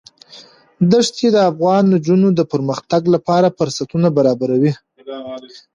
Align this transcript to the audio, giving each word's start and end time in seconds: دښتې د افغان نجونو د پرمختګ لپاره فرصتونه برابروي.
دښتې 0.91 1.27
د 1.31 1.37
افغان 1.49 1.83
نجونو 1.93 2.27
د 2.33 2.41
پرمختګ 2.51 3.01
لپاره 3.15 3.55
فرصتونه 3.57 4.07
برابروي. 4.17 4.71